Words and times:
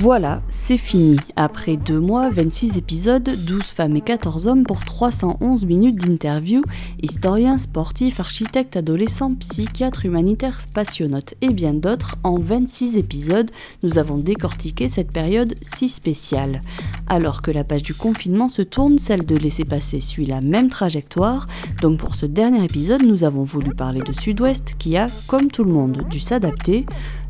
Voilà, 0.00 0.42
c'est 0.48 0.76
fini. 0.76 1.16
Après 1.36 1.76
deux 1.76 2.00
mois, 2.00 2.28
26 2.28 2.76
épisodes, 2.76 3.30
12 3.46 3.62
femmes 3.62 3.96
et 3.96 4.00
14 4.00 4.48
hommes 4.48 4.64
pour 4.64 4.84
311 4.84 5.64
minutes 5.64 5.96
d'interview, 5.96 6.62
historiens, 7.00 7.58
sportifs, 7.58 8.20
architectes, 8.20 8.76
adolescents, 8.76 9.34
psychiatres, 9.34 10.04
humanitaires, 10.04 10.60
spationautes 10.60 11.34
et 11.40 11.50
bien 11.50 11.74
d'autres, 11.74 12.16
en 12.24 12.38
26 12.38 12.98
épisodes, 12.98 13.50
nous 13.82 13.96
avons 13.96 14.18
décortiqué 14.18 14.88
cette 14.88 15.12
période 15.12 15.54
si 15.62 15.88
spéciale. 15.88 16.60
Alors 17.06 17.40
que 17.40 17.52
la 17.52 17.64
page 17.64 17.82
du 17.82 17.94
confinement 17.94 18.48
se 18.48 18.62
tourne, 18.62 18.98
celle 18.98 19.24
de 19.24 19.36
laisser 19.36 19.64
passer 19.64 20.00
suit 20.00 20.26
la 20.26 20.40
même 20.40 20.68
trajectoire, 20.68 21.46
donc 21.80 21.98
pour 21.98 22.16
ce 22.16 22.26
dernier 22.26 22.64
épisode, 22.64 23.04
nous 23.04 23.24
avons 23.24 23.44
voulu 23.44 23.72
parler 23.74 24.00
de 24.00 24.12
Sud-Ouest 24.12 24.74
qui 24.78 24.96
a, 24.96 25.06
comme 25.28 25.50
tout 25.50 25.64
le 25.64 25.72
monde, 25.72 26.04
dû 26.10 26.18
s'adapter. 26.18 26.84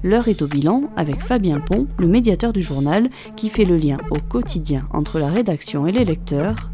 L'heure 0.05 0.29
est 0.29 0.43
au 0.43 0.47
bilan 0.47 0.83
avec 0.97 1.23
Fabien 1.23 1.61
Pont, 1.61 1.87
le 1.99 2.07
médiateur 2.07 2.53
du 2.53 2.61
journal, 2.61 3.09
qui 3.37 3.49
fait 3.49 3.65
le 3.65 3.79
lien 3.79 3.97
au 4.11 4.19
quotidien 4.19 4.87
entre 4.93 5.19
la 5.19 5.29
rédaction 5.29 5.87
et 5.87 5.93
les 5.93 6.05
lecteurs. 6.05 6.71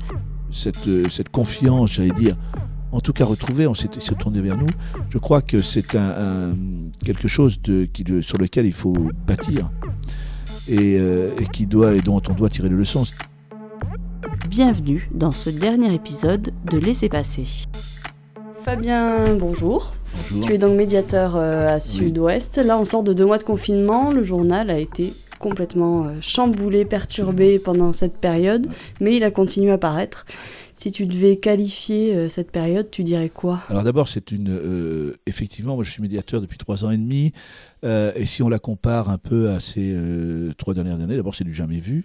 Cette, 0.51 0.89
euh, 0.89 1.09
cette 1.11 1.29
confiance, 1.29 1.93
j'allais 1.93 2.11
dire, 2.11 2.37
en 2.91 3.01
tout 3.01 3.13
cas 3.13 3.25
retrouvée, 3.25 3.69
on 3.69 3.75
s'est 3.77 3.87
tourné 4.19 4.41
vers 4.41 4.57
nous. 4.57 4.67
Je 5.11 5.19
crois 5.19 5.43
que 5.43 5.61
c'est 5.61 5.95
un, 5.95 6.57
quelque 7.05 7.29
chose 7.29 7.63
de, 7.63 7.85
qui, 7.85 8.05
sur 8.21 8.37
lequel 8.37 8.67
il 8.67 8.73
faut 8.73 8.97
bâtir 9.29 9.71
et, 10.67 10.97
euh, 10.99 11.33
et, 11.39 11.47
qui 11.47 11.69
doit, 11.69 11.95
et 11.95 12.01
dont 12.01 12.21
on 12.29 12.35
doit 12.35 12.49
tirer 12.49 12.69
les 12.69 12.75
leçons. 12.75 13.05
Bienvenue 14.49 15.09
dans 15.15 15.31
ce 15.31 15.51
dernier 15.51 15.95
épisode 15.95 16.53
de 16.69 16.79
Laisser 16.79 17.09
passer. 17.09 17.47
Fabien, 18.65 19.37
bonjour. 19.37 19.95
Tu 20.31 20.53
es 20.55 20.59
donc 20.59 20.77
médiateur 20.77 21.35
euh, 21.35 21.67
à 21.67 21.81
Sud-Ouest. 21.81 22.59
Là, 22.59 22.79
on 22.79 22.85
sort 22.85 23.03
de 23.03 23.13
deux 23.13 23.27
mois 23.27 23.39
de 23.39 23.43
confinement. 23.43 24.11
Le 24.11 24.23
journal 24.23 24.71
a 24.71 24.79
été 24.79 25.13
complètement 25.41 26.05
euh, 26.05 26.11
chamboulé, 26.21 26.85
perturbé 26.85 27.59
pendant 27.59 27.93
cette 27.93 28.17
période, 28.17 28.69
mais 29.01 29.17
il 29.17 29.25
a 29.25 29.33
continué 29.33 29.73
à 29.73 29.79
paraître. 29.79 30.27
Si 30.75 30.93
tu 30.93 31.07
devais 31.07 31.37
qualifier 31.37 32.15
euh, 32.15 32.29
cette 32.29 32.53
période, 32.53 32.91
tu 32.93 33.03
dirais 33.03 33.29
quoi? 33.29 33.61
Alors 33.69 33.83
d'abord, 33.83 34.09
c'est 34.09 34.31
une... 34.31 35.15
effectivement, 35.27 35.75
moi 35.75 35.83
je 35.83 35.91
suis 35.91 36.03
médiateur 36.03 36.41
depuis 36.41 36.59
trois 36.59 36.85
ans 36.85 36.93
et 36.93 36.99
demi, 36.99 37.33
et 37.83 38.25
si 38.25 38.43
on 38.43 38.49
la 38.49 38.61
compare 38.61 39.11
un 39.11 39.19
peu 39.19 39.51
à 39.51 39.59
ces 39.59 39.97
trois 40.59 40.75
dernières 40.75 41.01
années, 41.01 41.17
d'abord 41.17 41.35
c'est 41.35 41.45
du 41.45 41.55
jamais 41.55 41.81
vu. 41.81 42.05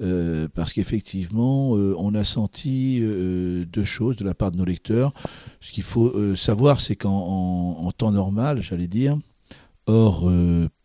Euh, 0.00 0.48
parce 0.52 0.72
qu'effectivement, 0.72 1.76
euh, 1.76 1.94
on 1.98 2.14
a 2.14 2.24
senti 2.24 2.98
euh, 3.00 3.64
deux 3.64 3.84
choses 3.84 4.16
de 4.16 4.24
la 4.24 4.34
part 4.34 4.50
de 4.50 4.56
nos 4.56 4.64
lecteurs. 4.64 5.12
Ce 5.60 5.72
qu'il 5.72 5.84
faut 5.84 6.34
savoir, 6.34 6.80
c'est 6.80 6.96
qu'en 6.96 7.90
temps 7.96 8.12
normal, 8.12 8.62
j'allais 8.62 8.88
dire, 8.88 9.16
hors 9.86 10.30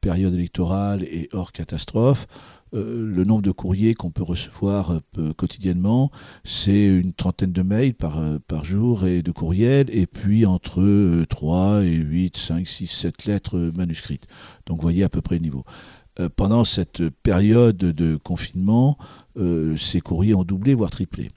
période 0.01 0.33
électorale 0.33 1.03
et 1.03 1.29
hors 1.33 1.51
catastrophe, 1.51 2.27
le 2.71 3.23
nombre 3.23 3.41
de 3.41 3.51
courriers 3.51 3.93
qu'on 3.93 4.11
peut 4.11 4.23
recevoir 4.23 5.01
quotidiennement, 5.35 6.11
c'est 6.45 6.85
une 6.85 7.11
trentaine 7.11 7.51
de 7.51 7.61
mails 7.61 7.93
par, 7.93 8.21
par 8.47 8.63
jour 8.63 9.05
et 9.05 9.21
de 9.21 9.31
courriels, 9.31 9.87
et 9.89 10.07
puis 10.07 10.45
entre 10.45 11.25
3 11.25 11.83
et 11.83 11.95
8, 11.95 12.37
5, 12.37 12.67
6, 12.67 12.87
7 12.87 13.25
lettres 13.25 13.71
manuscrites. 13.75 14.27
Donc 14.65 14.77
vous 14.77 14.83
voyez 14.83 15.03
à 15.03 15.09
peu 15.09 15.21
près 15.21 15.35
le 15.35 15.41
niveau. 15.41 15.65
Euh, 16.19 16.29
pendant 16.33 16.63
cette 16.63 17.07
période 17.09 17.77
de 17.77 18.15
confinement, 18.17 18.97
euh, 19.37 19.77
ces 19.77 20.01
courriers 20.01 20.33
ont 20.33 20.43
doublé, 20.43 20.73
voire 20.73 20.91
triplé. 20.91 21.29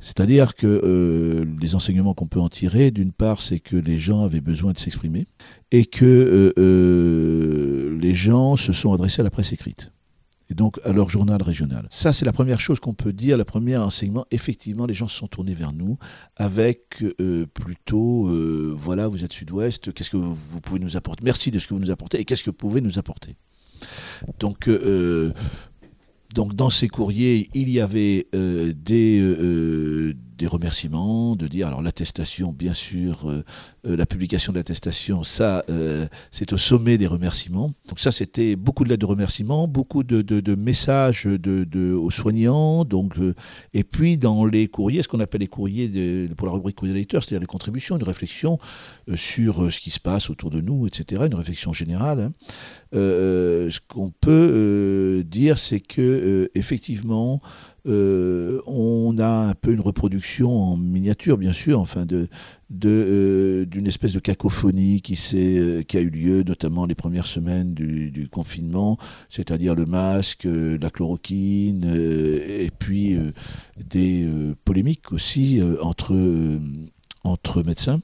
C'est-à-dire 0.00 0.54
que 0.54 0.66
euh, 0.66 1.44
les 1.60 1.74
enseignements 1.74 2.14
qu'on 2.14 2.26
peut 2.26 2.40
en 2.40 2.48
tirer, 2.48 2.90
d'une 2.90 3.12
part, 3.12 3.42
c'est 3.42 3.60
que 3.60 3.76
les 3.76 3.98
gens 3.98 4.22
avaient 4.22 4.40
besoin 4.40 4.72
de 4.72 4.78
s'exprimer 4.78 5.26
et 5.70 5.86
que 5.86 6.52
les 8.00 8.14
gens 8.14 8.56
se 8.56 8.72
sont 8.72 8.92
adressés 8.92 9.20
à 9.20 9.24
la 9.24 9.30
presse 9.30 9.52
écrite 9.52 9.90
et 10.50 10.54
donc 10.54 10.78
à 10.84 10.92
leur 10.92 11.08
journal 11.08 11.40
régional. 11.40 11.86
Ça, 11.88 12.12
c'est 12.12 12.26
la 12.26 12.34
première 12.34 12.60
chose 12.60 12.80
qu'on 12.80 12.92
peut 12.92 13.14
dire, 13.14 13.38
le 13.38 13.44
premier 13.44 13.78
enseignement. 13.78 14.26
Effectivement, 14.30 14.84
les 14.84 14.92
gens 14.92 15.08
se 15.08 15.16
sont 15.16 15.26
tournés 15.26 15.54
vers 15.54 15.72
nous 15.72 15.96
avec 16.36 17.02
plutôt, 17.54 18.30
voilà, 18.76 19.08
vous 19.08 19.24
êtes 19.24 19.32
sud-ouest, 19.32 19.94
qu'est-ce 19.94 20.10
que 20.10 20.18
vous 20.18 20.60
pouvez 20.60 20.80
nous 20.80 20.98
apporter? 20.98 21.24
Merci 21.24 21.50
de 21.50 21.58
ce 21.58 21.66
que 21.66 21.72
vous 21.72 21.80
nous 21.80 21.90
apportez 21.90 22.20
et 22.20 22.26
qu'est-ce 22.26 22.44
que 22.44 22.50
vous 22.50 22.56
pouvez 22.56 22.82
nous 22.82 22.98
apporter? 22.98 23.36
Donc, 24.38 24.68
euh, 24.68 25.32
donc 26.34 26.54
dans 26.54 26.70
ces 26.70 26.88
courriers, 26.88 27.48
il 27.54 27.70
y 27.70 27.80
avait 27.80 28.26
euh, 28.34 28.72
des, 28.74 29.20
euh, 29.20 30.14
des 30.36 30.46
remerciements, 30.46 31.36
de 31.36 31.46
dire, 31.46 31.68
alors 31.68 31.82
l'attestation, 31.82 32.52
bien 32.52 32.74
sûr, 32.74 33.28
euh, 33.86 33.96
la 33.96 34.06
publication 34.06 34.52
de 34.52 34.58
l'attestation, 34.58 35.24
ça, 35.24 35.62
euh, 35.68 36.06
c'est 36.30 36.52
au 36.52 36.58
sommet 36.58 36.96
des 36.96 37.06
remerciements. 37.06 37.72
Donc 37.88 38.00
ça, 38.00 38.12
c'était 38.12 38.56
beaucoup 38.56 38.84
de 38.84 38.88
lettres 38.88 39.00
de 39.00 39.06
remerciements, 39.06 39.68
beaucoup 39.68 40.02
de, 40.02 40.54
messages 40.54 41.24
de, 41.24 41.92
aux 41.92 42.10
soignants. 42.10 42.84
Donc, 42.84 43.18
euh, 43.18 43.34
et 43.74 43.84
puis 43.84 44.16
dans 44.16 44.46
les 44.46 44.68
courriers, 44.68 45.02
ce 45.02 45.08
qu'on 45.08 45.20
appelle 45.20 45.42
les 45.42 45.48
courriers 45.48 46.28
pour 46.36 46.46
la 46.46 46.54
rubrique 46.54 46.76
courrier 46.76 46.94
des 46.94 47.00
lecteurs, 47.00 47.22
c'est-à-dire 47.22 47.40
les 47.40 47.46
contributions, 47.46 47.96
une 47.96 48.04
réflexion 48.04 48.58
sur 49.14 49.70
ce 49.70 49.80
qui 49.80 49.90
se 49.90 50.00
passe 50.00 50.30
autour 50.30 50.50
de 50.50 50.60
nous, 50.60 50.86
etc., 50.86 51.22
une 51.26 51.34
réflexion 51.34 51.72
générale. 51.72 52.20
Hein. 52.20 52.32
ce 52.92 53.78
qu'on 53.86 54.10
peut 54.10 55.24
dire, 55.26 55.58
c'est 55.58 55.80
que 55.80 56.50
effectivement, 56.54 57.40
on 57.86 59.16
a 59.18 59.28
un 59.48 59.54
peu 59.54 59.72
une 59.72 59.80
reproduction 59.80 60.50
en 60.50 60.76
miniature, 60.76 61.36
bien 61.38 61.52
sûr, 61.52 61.80
enfin 61.80 62.06
de, 62.06 62.28
euh, 62.84 63.64
d'une 63.66 63.86
espèce 63.86 64.12
de 64.12 64.18
cacophonie 64.18 65.00
qui, 65.00 65.18
euh, 65.34 65.82
qui 65.82 65.96
a 65.96 66.00
eu 66.00 66.10
lieu 66.10 66.42
notamment 66.42 66.86
les 66.86 66.94
premières 66.94 67.26
semaines 67.26 67.74
du, 67.74 68.28
confinement, 68.30 68.98
c'est-à-dire 69.28 69.74
le 69.74 69.86
masque, 69.86 70.46
euh, 70.46 70.78
la 70.80 70.90
chloroquine, 70.90 71.84
et 71.84 72.70
puis 72.78 73.16
des 73.76 74.26
polémiques 74.64 75.12
aussi 75.12 75.60
entre, 75.80 76.14
entre 77.22 77.62
médecins. 77.62 78.00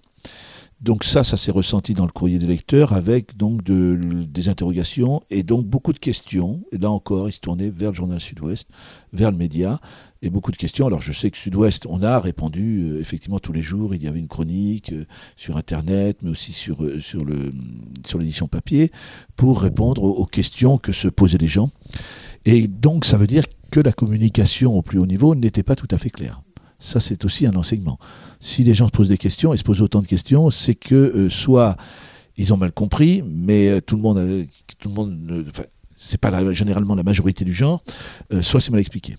Donc 0.80 1.04
ça, 1.04 1.24
ça 1.24 1.36
s'est 1.36 1.50
ressenti 1.50 1.92
dans 1.92 2.06
le 2.06 2.12
courrier 2.12 2.38
des 2.38 2.46
lecteurs 2.46 2.94
avec 2.94 3.36
donc 3.36 3.62
de, 3.62 3.98
des 4.26 4.48
interrogations 4.48 5.22
et 5.28 5.42
donc 5.42 5.66
beaucoup 5.66 5.92
de 5.92 5.98
questions. 5.98 6.62
Et 6.72 6.78
là 6.78 6.90
encore, 6.90 7.28
il 7.28 7.32
se 7.32 7.40
tournait 7.40 7.68
vers 7.68 7.90
le 7.90 7.96
journal 7.96 8.18
Sud-Ouest, 8.18 8.66
vers 9.12 9.30
le 9.30 9.36
média, 9.36 9.78
et 10.22 10.30
beaucoup 10.30 10.52
de 10.52 10.56
questions. 10.56 10.86
Alors 10.86 11.02
je 11.02 11.12
sais 11.12 11.30
que 11.30 11.36
Sud-Ouest, 11.36 11.86
on 11.86 12.02
a 12.02 12.18
répondu 12.18 12.82
euh, 12.82 13.00
effectivement 13.00 13.38
tous 13.38 13.52
les 13.52 13.62
jours. 13.62 13.94
Il 13.94 14.02
y 14.02 14.08
avait 14.08 14.18
une 14.18 14.28
chronique 14.28 14.92
euh, 14.92 15.04
sur 15.36 15.58
Internet, 15.58 16.18
mais 16.22 16.30
aussi 16.30 16.52
sur, 16.52 16.82
euh, 16.82 17.00
sur, 17.00 17.24
le, 17.24 17.52
sur 18.06 18.18
l'édition 18.18 18.48
papier, 18.48 18.90
pour 19.36 19.60
répondre 19.60 20.02
aux, 20.02 20.26
questions 20.26 20.78
que 20.78 20.92
se 20.92 21.08
posaient 21.08 21.38
les 21.38 21.48
gens. 21.48 21.70
Et 22.44 22.68
donc 22.68 23.04
ça 23.04 23.18
veut 23.18 23.26
dire 23.26 23.44
que 23.70 23.80
la 23.80 23.92
communication 23.92 24.76
au 24.76 24.82
plus 24.82 24.98
haut 24.98 25.06
niveau 25.06 25.34
n'était 25.34 25.62
pas 25.62 25.76
tout 25.76 25.88
à 25.90 25.98
fait 25.98 26.10
claire. 26.10 26.40
Ça, 26.80 26.98
c'est 26.98 27.24
aussi 27.26 27.46
un 27.46 27.54
enseignement. 27.54 27.98
Si 28.40 28.64
les 28.64 28.72
gens 28.72 28.86
se 28.86 28.92
posent 28.92 29.10
des 29.10 29.18
questions 29.18 29.52
et 29.52 29.58
se 29.58 29.62
posent 29.62 29.82
autant 29.82 30.00
de 30.00 30.06
questions, 30.06 30.50
c'est 30.50 30.74
que 30.74 30.94
euh, 30.94 31.28
soit 31.28 31.76
ils 32.38 32.54
ont 32.54 32.56
mal 32.56 32.72
compris, 32.72 33.22
mais 33.22 33.68
euh, 33.68 33.80
tout 33.82 33.96
le 33.96 34.02
monde, 34.02 34.46
tout 34.78 34.88
le 34.88 34.94
monde, 34.94 35.44
enfin, 35.50 35.64
c'est 35.94 36.18
pas 36.18 36.52
généralement 36.54 36.94
la 36.94 37.02
majorité 37.02 37.44
du 37.44 37.52
genre, 37.52 37.82
euh, 38.32 38.40
soit 38.40 38.60
c'est 38.60 38.70
mal 38.70 38.80
expliqué. 38.80 39.16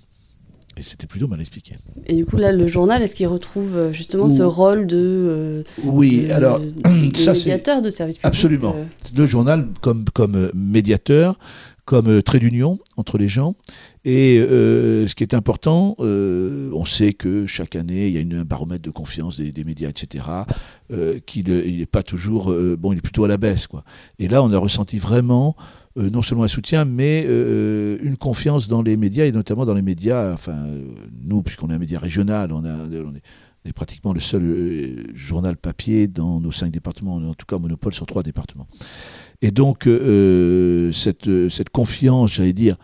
Et 0.76 0.82
c'était 0.82 1.06
plutôt 1.06 1.28
mal 1.28 1.40
expliqué. 1.40 1.76
Et 2.08 2.16
du 2.16 2.26
coup, 2.26 2.38
là, 2.38 2.52
le 2.52 2.66
journal, 2.66 3.04
est-ce 3.04 3.14
qu'il 3.14 3.28
retrouve 3.28 3.92
justement 3.92 4.30
ce 4.30 4.42
rôle 4.42 4.88
de, 4.88 5.66
oui, 5.84 6.32
alors, 6.32 6.62
médiateur 6.86 7.82
de 7.82 7.90
service 7.90 8.18
public 8.18 8.26
Absolument. 8.26 8.76
Le 9.16 9.26
journal, 9.26 9.68
comme, 9.82 10.06
comme 10.06 10.50
médiateur, 10.56 11.38
comme 11.86 12.22
trait 12.22 12.40
d'union 12.40 12.80
entre 12.98 13.18
les 13.18 13.28
gens, 13.28 13.56
et 14.04 14.40
euh, 14.40 15.06
ce 15.06 15.14
qui 15.14 15.24
est 15.24 15.36
important, 15.36 15.96
euh, 16.00 16.72
on 16.74 16.86
sait 16.86 17.14
que 17.14 17.46
chaque 17.46 17.76
année, 17.76 18.08
il 18.08 18.14
y 18.14 18.36
a 18.36 18.40
un 18.40 18.44
baromètre 18.44 18.82
de 18.82 18.90
confiance 18.90 19.40
des, 19.40 19.64
médias, 19.64 19.90
etc., 19.90 20.26
euh, 20.92 21.20
qu'il 21.26 21.50
n'est 21.50 21.86
pas 21.86 22.02
toujours... 22.02 22.52
Euh, 22.52 22.76
bon, 22.78 22.94
il 22.94 22.98
est 22.98 23.02
plutôt 23.02 23.26
à 23.26 23.28
la 23.28 23.38
baisse. 23.38 23.68
Quoi. 23.68 23.84
Et 24.18 24.28
là, 24.28 24.42
on 24.42 24.52
a 24.52 24.58
ressenti 24.58 24.98
vraiment 24.98 25.56
euh, 25.98 26.10
non 26.10 26.24
seulement 26.24 26.46
un 26.46 26.48
soutien, 26.48 26.84
mais 26.84 27.26
euh, 27.28 28.00
une 28.02 28.18
confiance 28.18 28.68
dans 28.68 28.82
les 28.82 28.98
médias, 28.98 29.26
et 29.26 29.32
notamment 29.32 29.66
dans 29.66 29.76
les 29.76 29.84
médias, 29.84 30.34
enfin, 30.34 30.58
nous, 31.24 31.44
puisqu'on 31.44 31.70
est 31.70 31.74
un 31.74 31.80
média 31.80 32.00
régional, 32.00 32.52
on 32.52 32.66
est 32.66 33.22
on 33.64 33.70
est 33.70 33.74
pratiquement 33.74 34.12
le 34.12 34.20
seul 34.20 35.12
journal 35.14 35.56
papier 35.56 36.08
dans 36.08 36.40
nos 36.40 36.52
cinq 36.52 36.72
départements, 36.72 37.18
en 37.18 37.34
tout 37.36 37.46
cas 37.46 37.60
monopole 37.60 37.94
sur 37.94 38.08
trois 38.08 38.24
départements. 38.24 38.68
Et 39.42 39.52
donc, 39.52 39.90
cette, 40.94 41.50
cette 41.50 41.70
confiance, 41.70 42.34
j'allais 42.34 42.54
dire, 42.54 42.78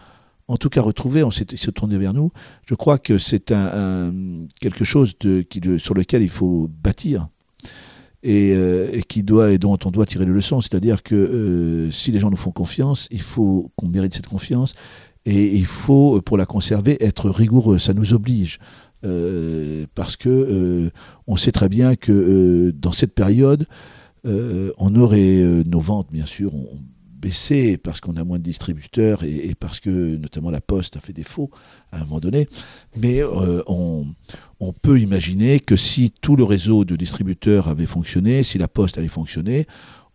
en 0.48 0.57
tout 0.57 0.69
cas 0.69 0.81
retrouvé, 0.81 1.24
on 1.24 1.31
s'est 1.31 1.45
tourné 1.45 1.98
vers 1.98 2.13
nous. 2.13 2.31
Je 2.65 2.75
crois 2.75 2.98
que 2.98 3.18
c'est 3.18 3.51
un, 3.51 4.13
quelque 4.62 4.86
chose 4.86 5.18
de, 5.19 5.42
qui, 5.42 5.62
sur 5.77 5.94
lequel 5.94 6.21
il 6.21 6.30
faut 6.30 6.69
bâtir 6.81 7.27
et, 8.24 8.54
euh, 8.56 8.89
et, 8.94 9.04
qui 9.04 9.24
doit, 9.24 9.51
et 9.51 9.57
dont 9.57 9.77
on 9.83 9.92
doit 9.92 10.06
tirer 10.06 10.25
les 10.25 10.31
leçons. 10.31 10.62
C'est-à-dire 10.62 11.04
que 11.04 11.15
euh, 11.15 11.92
si 11.92 12.12
les 12.12 12.19
gens 12.19 12.30
nous 12.30 12.38
font 12.38 12.51
confiance, 12.51 13.07
il 13.12 13.21
faut 13.21 13.71
qu'on 13.75 13.88
mérite 13.88 14.13
cette 14.13 14.27
confiance 14.27 14.74
et 15.25 15.54
il 15.54 15.65
faut, 15.65 16.21
pour 16.21 16.38
la 16.38 16.45
conserver, 16.45 17.04
être 17.04 17.30
rigoureux. 17.30 17.77
Ça 17.77 17.94
nous 17.94 18.13
oblige. 18.13 18.59
Euh, 19.06 19.86
parce 19.94 20.15
que 20.15 20.92
on 21.27 21.36
sait 21.36 21.51
très 21.51 21.69
bien 21.69 21.95
que 21.95 22.74
dans 22.75 22.92
cette 22.92 23.13
période, 23.13 23.68
on 24.27 24.95
aurait 24.95 25.63
nos 25.65 25.79
ventes, 25.79 26.09
bien 26.12 26.25
sûr, 26.25 26.51
baissé 27.18 27.77
parce 27.77 28.00
qu'on 28.00 28.15
a 28.15 28.24
moins 28.24 28.38
de 28.38 28.44
distributeurs 28.44 29.24
et, 29.24 29.56
parce 29.59 29.79
que 29.79 29.89
notamment 30.18 30.51
la 30.51 30.62
Poste 30.62 30.97
a 30.97 31.00
fait 31.00 31.13
défaut 31.13 31.50
à 31.91 32.01
un 32.01 32.03
moment 32.06 32.19
donné. 32.19 32.47
Mais 32.95 33.21
euh, 33.21 33.62
on, 33.68 34.06
peut 34.81 35.00
imaginer 35.00 35.59
que 35.59 35.75
si 35.75 36.12
tout 36.12 36.35
le 36.35 36.44
réseau 36.44 36.85
de 36.85 36.95
distributeurs 36.95 37.68
avait 37.68 37.85
fonctionné, 37.85 38.44
si 38.44 38.57
la 38.57 38.68
Poste 38.68 38.97
avait 38.97 39.07
fonctionné, 39.07 39.65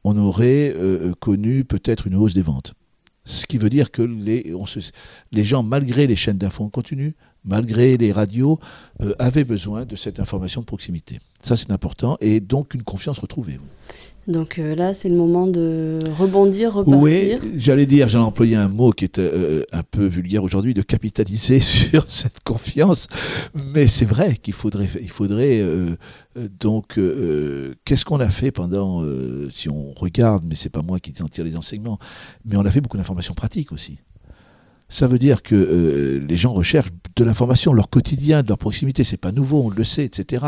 on 0.05 0.17
aurait 0.17 0.73
euh, 0.75 1.13
connu 1.19 1.65
peut-être 1.65 2.07
une 2.07 2.15
hausse 2.15 2.35
des 2.35 2.43
ventes. 2.43 2.75
Ce 3.25 3.47
qui 3.47 3.59
veut 3.59 3.71
dire 3.71 3.91
que 3.91 4.03
les, 4.03 4.53
les 5.31 5.45
gens, 5.45 5.63
malgré 5.63 6.07
les 6.07 6.17
chaînes 6.17 6.39
d'infos 6.39 6.65
en 6.65 6.71
continu, 6.71 7.15
malgré 7.45 7.97
les 7.97 8.13
radios, 8.13 8.59
euh, 9.01 9.15
avaient 9.19 9.45
besoin 9.45 9.85
de 9.85 9.97
cette 9.97 10.21
information 10.21 10.61
de 10.61 10.67
proximité. 10.67 11.21
Ça, 11.43 11.57
c'est 11.57 11.71
important. 11.71 12.17
Et 12.21 12.41
donc, 12.41 12.75
une 12.75 12.83
confiance 12.83 13.19
retrouvée. 13.19 13.59
Donc 14.29 14.59
euh, 14.59 14.75
là, 14.75 14.95
c'est 14.95 15.09
le 15.09 15.17
moment 15.17 15.47
de 15.47 15.99
rebondir, 16.17 16.75
repartir. 16.75 17.41
J'allais 17.57 17.87
dire, 17.87 18.09
j'ai 18.09 18.19
employé 18.19 18.57
un 18.57 18.69
mot 18.69 18.93
qui 18.93 19.05
est 19.05 19.19
euh, 19.19 19.65
un 19.73 19.83
peu 19.83 20.07
vulgaire 20.07 20.45
aujourd'hui, 20.45 20.75
de 20.75 20.83
capitaliser 20.83 21.59
sur 21.61 22.11
cette 22.11 22.41
confiance. 22.45 23.09
Mais 23.73 23.89
c'est 23.89 24.05
vrai 24.05 24.37
qu'il 24.37 24.55
faudrait, 24.55 24.89
il 25.01 25.11
faudrait 25.11 25.63
donc, 26.61 26.99
qu'est-ce 27.85 28.05
qu'on 28.05 28.21
a 28.21 28.31
fait 28.31 28.53
pendant, 28.53 29.05
si 29.53 29.69
on 29.69 29.93
regarde, 29.93 30.45
mais 30.47 30.55
c'est 30.55 30.71
pas 30.71 30.83
moi 30.83 31.01
qui 31.01 31.13
en 31.23 31.29
tire 31.29 31.45
les 31.45 31.57
enseignements, 31.57 31.99
mais 32.45 32.57
on 32.57 32.65
a 32.65 32.71
fait 32.71 32.81
beaucoup 32.81 32.97
d'informations 32.97 33.35
pratiques 33.35 33.73
aussi 33.73 33.99
ça 34.93 35.07
veut 35.07 35.19
dire 35.19 35.43
que 35.43 35.55
euh, 35.55 36.23
les 36.29 36.37
gens 36.37 36.53
recherchent 36.53 36.91
de 37.17 37.25
l'information, 37.25 37.73
leur 37.73 37.89
quotidien, 37.89 38.43
de 38.43 38.49
leur 38.49 38.59
proximité. 38.59 39.05
C'est 39.05 39.17
pas 39.17 39.33
nouveau, 39.33 39.63
on 39.65 39.71
le 39.71 39.85
sait, 39.85 40.05
etc. 40.05 40.45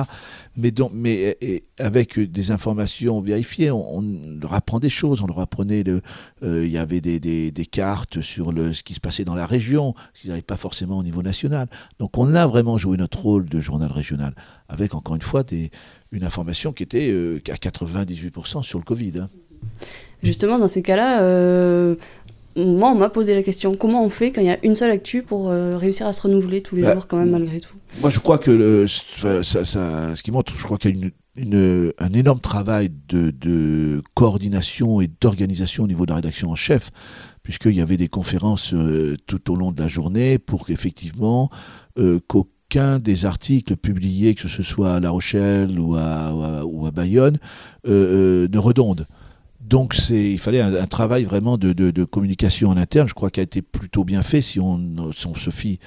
Mais, 0.55 0.71
donc, 0.71 0.91
mais 0.93 1.63
avec 1.79 2.21
des 2.21 2.51
informations 2.51 3.23
vérifiées, 3.23 3.71
on, 3.71 4.05
leur 4.43 4.53
apprend 4.53 4.81
des 4.81 4.91
choses. 4.91 5.23
On 5.23 5.27
leur 5.27 5.41
apprenait, 5.41 5.83
euh, 5.89 6.63
il 6.65 6.71
y 6.71 6.77
avait 6.77 7.01
des, 7.01 7.21
des, 7.21 7.53
des, 7.53 7.67
cartes 7.67 8.21
sur 8.21 8.53
le, 8.53 8.75
ce 8.75 8.83
qui 8.83 8.93
se 8.93 9.01
passait 9.01 9.25
dans 9.25 9.35
la 9.35 9.47
région, 9.47 9.95
ce 10.13 10.21
qui 10.21 10.29
n'arrive 10.29 10.45
pas 10.45 10.57
forcément 10.57 10.99
au 10.99 11.03
niveau 11.03 11.23
national. 11.23 11.67
Donc 11.99 12.19
on 12.19 12.35
a 12.35 12.47
vraiment 12.47 12.77
joué 12.77 12.99
notre 12.99 13.23
rôle 13.23 13.49
de 13.49 13.61
journal 13.61 13.91
régional, 13.91 14.35
avec 14.69 14.95
encore 14.95 15.17
une 15.17 15.23
fois 15.23 15.43
des, 15.43 15.71
une 16.13 16.23
information 16.23 16.75
qui 16.75 16.83
était 16.83 17.09
euh, 17.11 17.41
à 17.49 17.55
98% 17.55 18.63
sur 18.63 18.79
le 18.79 18.85
Covid. 18.85 19.21
Hein. 19.21 19.29
Justement, 20.23 20.59
dans 20.59 20.69
ces 20.69 20.83
cas-là, 20.83 21.21
moi, 22.57 22.91
on 22.91 22.95
m'a 22.95 23.09
posé 23.09 23.35
la 23.35 23.43
question 23.43 23.77
comment 23.77 24.05
on 24.05 24.09
fait 24.09 24.31
quand 24.31 24.41
il 24.41 24.47
y 24.47 24.51
a 24.51 24.59
une 24.63 24.75
seule 24.75 24.91
actu 24.91 25.23
pour 25.23 25.49
euh, 25.49 25.77
réussir 25.77 26.07
à 26.07 26.13
se 26.13 26.23
renouveler 26.23 26.61
tous 26.61 26.77
les 26.77 26.83
bah, 26.83 26.95
jours, 26.95 27.09
quand 27.09 27.17
même, 27.17 27.31
malgré 27.31 27.61
tout? 27.61 27.75
Moi, 28.01 28.11
je 28.11 28.21
crois 28.21 28.39
que 28.39 28.87
ça, 28.87 29.43
ce 29.65 30.23
qui 30.23 30.31
montre, 30.31 30.57
je 30.57 30.63
crois 30.63 30.79
qu'il 30.79 30.97
y 30.97 31.05
a 31.05 31.11
une, 31.37 31.93
un 31.99 32.13
énorme 32.13 32.41
travail 32.41 32.93
de, 33.09 34.03
coordination 34.15 35.01
et 35.01 35.11
d'organisation 35.21 35.85
au 35.85 35.87
niveau 35.87 36.07
de 36.07 36.11
la 36.11 36.17
rédaction 36.17 36.51
en 36.51 36.55
chef, 36.55 36.91
puisqu'il 37.43 37.75
y 37.75 37.81
avait 37.81 37.97
des 37.97 38.09
conférences 38.09 38.73
euh, 38.73 39.17
tout 39.27 39.53
au 39.53 39.57
long 39.57 39.73
de 39.73 39.81
la 39.81 39.89
journée 39.89 40.39
pour 40.39 40.67
qu'effectivement, 40.67 41.51
euh, 41.99 42.21
qu'aucun 42.27 42.99
des 42.99 43.27
articles 43.27 43.77
publiés, 43.77 44.35
que 44.35 44.49
ce 44.49 44.63
soit 44.63 44.95
à 44.95 45.01
La 45.01 45.11
Rochelle 45.11 45.79
ou 45.79 45.97
à, 45.97 46.65
ou 46.65 46.87
à 46.87 46.91
Bayonne, 46.93 47.39
ne 47.85 48.59
redonde. 48.59 49.07
Donc 49.65 49.97
il 50.11 50.39
fallait 50.39 50.61
un, 50.61 50.87
travail 50.87 51.25
vraiment 51.25 51.57
de, 51.57 52.05
communication 52.05 52.69
en 52.69 52.77
interne, 52.77 53.09
je 53.09 53.15
crois 53.15 53.31
qu'il 53.31 53.41
a 53.41 53.45
été 53.45 53.63
plutôt 53.63 54.05
bien 54.05 54.23
fait 54.23 54.43
si 54.43 54.61
on, 54.61 55.11
se 55.13 55.51
fie 55.51 55.79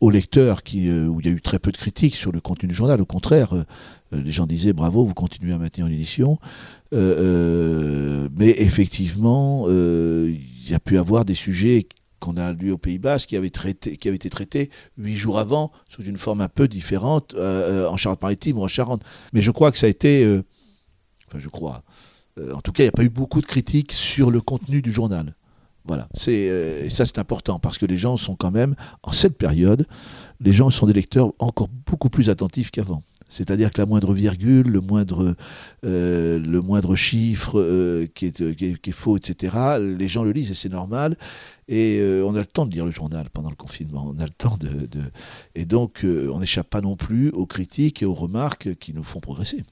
au 0.00 0.08
lecteur 0.08 0.62
qui, 0.62 0.88
euh, 0.88 1.06
où 1.06 1.20
il 1.20 1.26
y 1.26 1.28
a 1.28 1.32
eu 1.32 1.42
très 1.42 1.58
peu 1.58 1.70
de 1.70 1.76
critiques 1.76 2.14
sur 2.14 2.32
le 2.32 2.40
contenu 2.40 2.70
du 2.70 2.74
journal. 2.74 2.98
Au 3.02 3.04
contraire, 3.04 3.54
euh, 3.54 3.64
les 4.12 4.32
gens 4.32 4.46
disaient 4.46 4.72
bravo, 4.72 5.04
vous 5.04 5.12
continuez 5.12 5.52
à 5.52 5.58
maintenir 5.58 5.86
l'édition. 5.86 6.38
Euh, 6.94 8.30
mais 8.34 8.54
effectivement, 8.56 9.66
il 9.68 10.68
y 10.68 10.72
a 10.72 10.80
pu 10.80 10.96
avoir 10.96 11.26
des 11.26 11.34
sujets 11.34 11.86
qu'on 12.20 12.38
a 12.38 12.52
lus 12.52 12.72
au 12.72 12.78
Pays 12.78 12.98
Basque 12.98 13.28
qui 13.28 13.36
avaient, 13.36 13.50
qui 13.50 14.08
avaient 14.08 14.16
été 14.16 14.30
traités 14.30 14.70
huit 14.96 15.16
jours 15.16 15.38
avant 15.38 15.72
sous 15.90 16.02
une 16.02 16.18
forme 16.18 16.40
un 16.40 16.48
peu 16.48 16.68
différente 16.68 17.34
en 17.34 17.96
Charente-Maritime 17.98 18.56
ou 18.56 18.62
en 18.62 18.68
Charente. 18.68 19.02
Mais 19.34 19.42
je 19.42 19.50
crois 19.50 19.70
que 19.70 19.78
ça 19.78 19.86
a 19.86 19.90
été, 19.90 20.40
enfin 21.28 21.38
je 21.38 21.48
crois, 21.48 21.84
euh, 21.84 22.09
en 22.54 22.60
tout 22.60 22.72
cas, 22.72 22.82
il 22.82 22.86
n'y 22.86 22.90
a 22.90 22.92
pas 22.92 23.04
eu 23.04 23.10
beaucoup 23.10 23.40
de 23.40 23.46
critiques 23.46 23.92
sur 23.92 24.30
le 24.30 24.40
contenu 24.40 24.82
du 24.82 24.92
journal. 24.92 25.34
Voilà, 25.86 26.08
c'est 26.14 26.50
euh, 26.50 26.88
ça 26.90 27.06
c'est 27.06 27.18
important 27.18 27.58
parce 27.58 27.78
que 27.78 27.86
les 27.86 27.96
gens 27.96 28.16
sont 28.16 28.36
quand 28.36 28.50
même 28.50 28.74
en 29.02 29.12
cette 29.12 29.38
période, 29.38 29.86
les 30.40 30.52
gens 30.52 30.70
sont 30.70 30.86
des 30.86 30.92
lecteurs 30.92 31.32
encore 31.38 31.68
beaucoup 31.86 32.10
plus 32.10 32.28
attentifs 32.28 32.70
qu'avant. 32.70 33.02
C'est-à-dire 33.28 33.70
que 33.70 33.80
la 33.80 33.86
moindre 33.86 34.12
virgule, 34.12 34.68
le 34.68 34.80
moindre, 34.80 35.36
euh, 35.84 36.38
le 36.40 36.60
moindre 36.60 36.96
chiffre 36.96 38.06
qui, 38.14 38.26
est, 38.26 38.90
faux, 38.92 39.16
etc., 39.16 39.56
les 39.80 40.08
gens 40.08 40.24
le 40.24 40.32
lisent 40.32 40.50
et 40.50 40.54
c'est 40.54 40.68
normal. 40.68 41.16
Et 41.68 42.02
on 42.24 42.34
a 42.34 42.40
le 42.40 42.46
temps 42.46 42.66
de 42.66 42.72
lire 42.72 42.84
le 42.84 42.90
journal 42.90 43.30
pendant 43.32 43.50
le 43.50 43.54
confinement. 43.54 44.12
On 44.12 44.20
a 44.20 44.24
le 44.24 44.32
temps 44.32 44.58
de... 44.58 44.88
et 45.54 45.64
donc 45.64 46.04
on 46.04 46.40
n'échappe 46.40 46.68
pas 46.68 46.80
non 46.80 46.96
plus 46.96 47.30
aux 47.30 47.46
critiques 47.46 48.02
et 48.02 48.04
aux 48.04 48.14
remarques 48.14 48.74
qui 48.80 48.92
nous 48.92 49.04
font 49.04 49.20
progresser. 49.20 49.62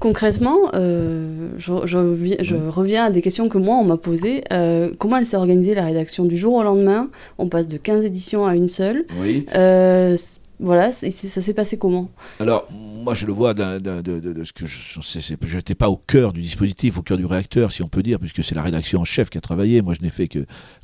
Concrètement, 0.00 0.70
euh, 0.74 1.50
je, 1.58 1.72
reviens 1.72 3.06
à 3.06 3.10
des 3.10 3.20
questions 3.20 3.48
que 3.48 3.58
moi, 3.58 3.76
on 3.76 3.84
m'a 3.84 3.96
posées. 3.96 4.44
Euh, 4.52 4.92
comment 4.98 5.16
elle 5.16 5.24
s'est 5.24 5.36
organisée, 5.36 5.74
la 5.74 5.84
rédaction 5.84 6.24
Du 6.24 6.36
jour 6.36 6.54
au 6.54 6.62
lendemain, 6.62 7.08
on 7.38 7.48
passe 7.48 7.68
de 7.68 7.76
15 7.76 8.04
éditions 8.04 8.46
à 8.46 8.54
une 8.54 8.68
seule. 8.68 9.06
Oui. 9.20 9.46
Euh, 9.54 10.16
voilà, 10.60 10.90
ça 10.92 11.10
s'est 11.10 11.54
passé 11.54 11.78
comment? 11.78 12.10
Alors, 12.40 12.66
moi, 12.72 13.14
je 13.14 13.26
le 13.26 13.32
vois 13.32 13.54
de, 13.54 14.42
ce 14.44 14.52
que 14.52 14.66
je 14.66 15.56
n'étais 15.56 15.76
pas 15.76 15.88
au 15.88 15.96
cœur 15.96 16.32
du 16.32 16.42
dispositif, 16.42 16.98
au 16.98 17.02
cœur 17.02 17.16
du 17.16 17.26
réacteur, 17.26 17.70
si 17.70 17.82
on 17.82 17.88
peut 17.88 18.02
dire, 18.02 18.18
puisque 18.18 18.42
c'est 18.42 18.56
la 18.56 18.62
rédaction 18.62 19.00
en 19.00 19.04
chef 19.04 19.30
qui 19.30 19.38
a 19.38 19.40
travaillé. 19.40 19.82
Moi, 19.82 19.94
je 19.94 20.02
n'ai 20.02 20.10
fait 20.10 20.28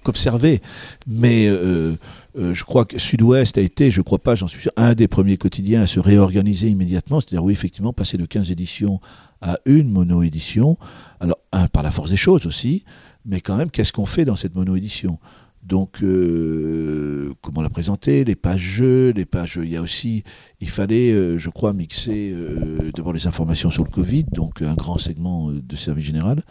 qu'observer. 0.05 0.62
Mais 1.09 1.49
euh, 1.49 1.97
euh, 2.38 2.55
je 2.55 2.65
crois 2.65 2.85
que 2.85 2.99
Sud-Ouest 2.99 3.59
a 3.59 3.62
été, 3.62 3.91
je 3.91 4.00
crois 4.00 4.21
pas, 4.21 4.37
j'en 4.37 4.47
suis 4.47 4.61
sûr, 4.61 4.73
un 4.76 4.94
des 4.94 5.09
premiers 5.09 5.38
quotidiens 5.38 5.82
à 5.82 5.87
se 5.88 5.99
réorganiser 5.99 6.69
immédiatement. 6.69 7.19
C'est-à-dire, 7.21 7.43
oui, 7.43 7.53
effectivement, 7.53 7.93
passer 7.93 8.17
de 8.17 8.26
15 8.26 8.53
éditions 8.53 9.00
à 9.41 9.56
une 9.65 9.91
mono-édition. 9.91 10.79
Alors, 11.19 11.38
par 11.73 11.82
la 11.82 11.91
force 11.91 12.11
des 12.11 12.17
choses 12.17 12.47
aussi, 12.47 12.85
mais 13.26 13.41
quand 13.41 13.56
même, 13.56 13.71
qu'est-ce 13.71 13.93
qu'on 13.93 14.06
fait 14.06 14.25
dans 14.25 14.37
cette 14.37 14.55
mono-édition? 14.55 15.19
Donc, 15.65 16.03
euh, 16.03 17.13
comment 17.41 17.63
la 17.63 17.71
présenter 17.71 18.25
Les 18.25 18.35
pages 18.35 18.61
jeux, 18.61 19.11
les 19.11 19.25
pages. 19.25 19.59
Il 19.63 19.71
y 19.71 19.77
a 19.77 19.83
aussi, 19.83 20.25
il 20.61 20.69
fallait, 20.71 21.13
euh, 21.13 21.39
je 21.39 21.51
crois, 21.51 21.73
mixer 21.73 22.33
euh, 22.33 22.91
d'abord 22.95 23.13
les 23.13 23.27
informations 23.27 23.71
sur 23.71 23.85
le 23.85 23.91
Covid, 23.91 24.25
donc 24.33 24.63
un 24.63 24.75
grand 24.75 24.99
segment 24.99 25.51
de 25.51 25.77
service 25.77 26.05
général, 26.05 26.43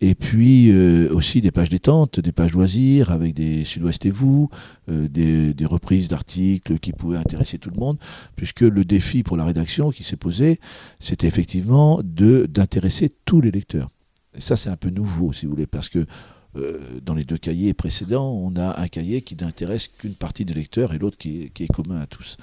et 0.00 0.14
puis 0.14 0.74
aussi 1.10 1.40
des 1.40 1.50
pages 1.50 1.70
détente, 1.70 2.20
des 2.20 2.32
pages 2.32 2.52
loisirs 2.52 3.10
avec 3.10 3.32
des 3.32 3.64
Sud-Ouest 3.64 4.04
et 4.04 4.10
vous, 4.10 4.50
des, 4.88 5.54
des, 5.54 5.64
reprises 5.64 6.08
d'articles 6.08 6.78
qui 6.78 6.92
pouvaient 6.92 7.16
intéresser 7.16 7.58
tout 7.58 7.70
le 7.70 7.78
monde, 7.78 7.96
puisque 8.36 8.60
le 8.60 8.84
défi 8.84 9.22
pour 9.22 9.36
la 9.36 9.44
rédaction 9.44 9.90
qui 9.92 10.02
s'est 10.02 10.16
posé, 10.16 10.58
c'était 11.00 11.26
effectivement 11.26 12.00
de 12.04 12.46
d'intéresser 12.46 13.10
tous 13.24 13.40
les 13.40 13.50
lecteurs. 13.50 13.88
Et 14.36 14.40
ça, 14.40 14.56
c'est 14.56 14.70
un 14.70 14.76
peu 14.76 14.90
nouveau, 14.90 15.32
si 15.32 15.46
vous 15.46 15.52
voulez, 15.52 15.66
parce 15.66 15.88
que 15.88 16.06
euh, 16.56 16.78
dans 17.02 17.14
les 17.14 17.24
deux 17.24 17.38
cahiers 17.38 17.74
précédents, 17.74 18.30
on 18.30 18.56
a 18.56 18.80
un 18.80 18.88
cahier 18.88 19.22
qui 19.22 19.36
n'intéresse 19.36 19.88
qu'une 19.88 20.14
partie 20.14 20.44
des 20.44 20.54
lecteurs 20.54 20.94
et 20.94 20.98
l'autre 20.98 21.16
qui, 21.16 21.50
est 21.58 21.72
commun 21.72 22.00
à 22.00 22.06
tous. 22.06 22.36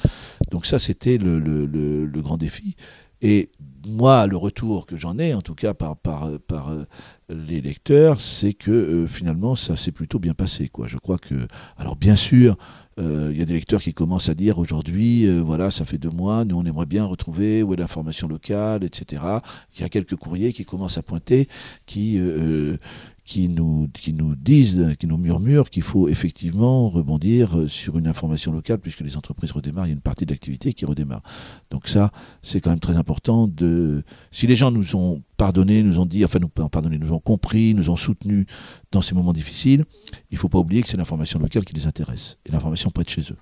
Donc 0.51 0.65
ça, 0.65 0.79
c'était 0.79 1.17
le, 1.17 2.21
grand 2.21 2.37
défi. 2.37 2.75
Et 3.21 3.49
moi, 3.87 4.27
le 4.27 4.35
retour 4.35 4.85
que 4.85 4.97
j'en 4.97 5.17
ai, 5.17 5.33
en 5.33 5.41
tout 5.41 5.55
cas 5.55 5.73
par, 5.73 5.95
euh, 6.25 6.85
les 7.29 7.61
lecteurs, 7.61 8.19
c'est 8.19 8.53
que 8.53 8.71
euh, 8.71 9.07
finalement, 9.07 9.55
ça 9.55 9.77
s'est 9.77 9.91
plutôt 9.91 10.19
bien 10.19 10.33
passé. 10.33 10.69
Je 10.85 10.97
crois 10.97 11.17
que... 11.17 11.47
Alors 11.77 11.95
bien 11.95 12.15
sûr, 12.15 12.57
il 12.97 13.35
y 13.35 13.41
a 13.41 13.45
des 13.45 13.53
lecteurs 13.53 13.81
qui 13.81 13.95
commencent 13.95 14.29
à 14.29 14.35
dire 14.35 14.59
aujourd'hui, 14.59 15.27
voilà, 15.39 15.71
ça 15.71 15.85
fait 15.85 15.97
deux 15.97 16.11
mois, 16.11 16.45
nous 16.45 16.55
on 16.55 16.65
aimerait 16.65 16.85
bien 16.85 17.03
retrouver 17.03 17.63
où 17.63 17.73
est 17.73 17.77
l'information 17.77 18.27
locale, 18.27 18.83
etc. 18.83 19.23
Il 19.75 19.81
y 19.81 19.83
a 19.83 19.89
quelques 19.89 20.15
courriers 20.17 20.53
qui 20.53 20.65
commencent 20.65 20.99
à 20.99 21.01
pointer, 21.01 21.47
qui, 21.87 22.19
qui 23.31 23.47
nous, 23.47 23.87
qui 23.93 24.11
nous 24.11 24.35
disent, 24.35 24.93
qui 24.99 25.07
nous 25.07 25.15
murmurent 25.15 25.69
qu'il 25.69 25.83
faut 25.83 26.09
effectivement 26.09 26.89
rebondir 26.89 27.63
sur 27.67 27.97
une 27.97 28.05
information 28.05 28.51
locale, 28.51 28.77
puisque 28.77 28.99
les 28.99 29.15
entreprises 29.15 29.53
redémarrent, 29.53 29.85
il 29.85 29.91
y 29.91 29.93
a 29.93 29.93
une 29.93 30.01
partie 30.01 30.25
de 30.25 30.31
l'activité 30.31 30.73
qui 30.73 30.83
redémarre. 30.83 31.23
Donc 31.69 31.87
ça, 31.87 32.11
c'est 32.43 32.59
quand 32.59 32.71
même 32.71 32.81
très 32.81 32.97
important 32.97 33.47
de... 33.47 34.03
Si 34.31 34.47
les 34.47 34.57
gens 34.57 34.69
nous 34.69 34.97
ont 34.97 35.21
pardonné, 35.37 35.81
nous 35.81 35.97
ont 35.97 36.05
dit, 36.05 36.25
enfin 36.25 36.39
nous 36.39 36.49
pardonné, 36.49 36.97
nous 36.97 37.13
ont 37.13 37.21
compris, 37.21 37.73
nous 37.73 37.89
ont 37.89 37.95
soutenus 37.95 38.47
dans 38.91 39.01
ces 39.01 39.15
moments 39.15 39.31
difficiles, 39.31 39.85
il 40.29 40.33
ne 40.33 40.37
faut 40.37 40.49
pas 40.49 40.59
oublier 40.59 40.81
que 40.81 40.89
c'est 40.89 40.97
l'information 40.97 41.39
locale 41.39 41.63
qui 41.63 41.73
les 41.73 41.87
intéresse, 41.87 42.37
et 42.45 42.51
l'information 42.51 42.89
près 42.89 43.05
de 43.05 43.09
chez 43.09 43.21
eux. 43.21 43.37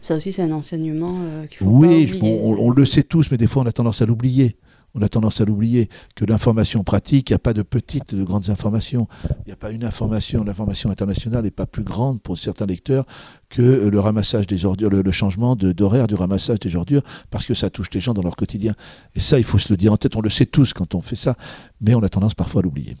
Ça 0.00 0.14
aussi, 0.14 0.30
c'est 0.30 0.42
un 0.42 0.52
enseignement 0.52 1.18
euh, 1.22 1.46
qu'il 1.46 1.58
faut 1.58 1.66
oui, 1.66 2.06
pas 2.06 2.14
oublier. 2.18 2.40
on, 2.44 2.68
on, 2.68 2.70
le 2.70 2.86
sait 2.86 3.02
tous, 3.02 3.32
mais 3.32 3.36
des 3.36 3.48
fois, 3.48 3.64
on 3.64 3.66
a 3.66 3.72
tendance 3.72 4.00
à 4.00 4.06
l'oublier 4.06 4.54
on 4.94 5.02
a 5.02 5.08
tendance 5.08 5.40
à 5.40 5.44
l'oublier, 5.44 5.88
que 6.14 6.24
l'information 6.24 6.84
pratique, 6.84 7.30
il 7.30 7.32
n'y 7.32 7.36
a 7.36 7.38
pas 7.38 7.54
de 7.54 7.62
petites, 7.62 8.14
de 8.14 8.24
grandes 8.24 8.50
informations. 8.50 9.08
Il 9.30 9.46
n'y 9.46 9.52
a 9.52 9.56
pas 9.56 9.70
une 9.70 9.84
information, 9.84 10.44
l'information 10.44 10.90
internationale 10.90 11.44
n'est 11.44 11.50
pas 11.50 11.66
plus 11.66 11.82
grande 11.82 12.20
pour 12.20 12.38
certains 12.38 12.66
lecteurs 12.66 13.06
que 13.48 13.62
le 13.62 14.00
ramassage 14.00 14.46
des 14.46 14.64
ordures, 14.64 14.90
le, 14.90 15.12
changement 15.12 15.56
d'horaire 15.56 16.06
du 16.06 16.14
ramassage 16.14 16.60
des 16.60 16.74
ordures, 16.76 17.02
parce 17.30 17.46
que 17.46 17.54
ça 17.54 17.70
touche 17.70 17.90
les 17.92 18.00
gens 18.00 18.14
dans 18.14 18.22
leur 18.22 18.36
quotidien. 18.36 18.74
Et 19.14 19.20
ça, 19.20 19.38
il 19.38 19.44
faut 19.44 19.58
se 19.58 19.72
le 19.72 19.76
dire 19.76 19.92
en 19.92 19.96
tête, 19.96 20.16
on 20.16 20.20
le 20.20 20.30
sait 20.30 20.46
tous 20.46 20.72
quand 20.72 20.94
on 20.94 21.02
fait 21.02 21.16
ça, 21.16 21.36
mais 21.80 21.94
on 21.94 22.02
a 22.02 22.08
tendance 22.08 22.34
parfois 22.34 22.60
à 22.60 22.64
l'oublier. 22.64 22.96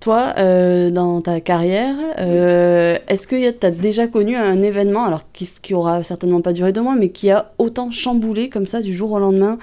Toi, 0.00 0.32
euh, 0.38 0.90
dans 0.90 1.20
ta 1.20 1.40
carrière, 1.40 1.96
euh, 2.20 2.98
est-ce 3.08 3.26
que 3.26 3.50
tu 3.50 3.66
as 3.66 3.70
déjà 3.72 4.06
connu 4.06 4.36
un 4.36 4.62
événement, 4.62 5.04
alors 5.04 5.32
qui, 5.32 5.48
qui 5.60 5.74
aura 5.74 6.04
certainement 6.04 6.40
pas 6.40 6.52
duré 6.52 6.72
deux 6.72 6.82
mois, 6.82 6.94
mais 6.94 7.10
qui 7.10 7.30
a 7.30 7.52
autant 7.58 7.90
chamboulé 7.90 8.48
comme 8.48 8.66
ça 8.66 8.80
du 8.80 8.94
jour 8.94 9.10
au 9.10 9.18
lendemain 9.18 9.58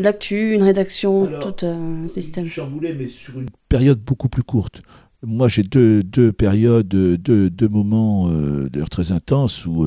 l'actu, 0.00 0.54
une 0.54 0.62
rédaction, 0.62 1.28
tout 1.40 1.66
un 1.66 2.08
système 2.08 2.46
Chamboulé, 2.46 2.94
mais 2.94 3.08
sur 3.08 3.38
une 3.38 3.48
période 3.68 4.00
beaucoup 4.00 4.28
plus 4.28 4.42
courte. 4.42 4.82
Moi, 5.22 5.48
j'ai 5.48 5.62
deux, 5.62 6.02
deux 6.02 6.32
périodes, 6.32 6.88
deux, 6.88 7.50
deux 7.50 7.68
moments 7.68 8.28
euh, 8.30 8.70
d'ailleurs 8.70 8.88
très 8.88 9.12
intenses 9.12 9.66
où 9.66 9.86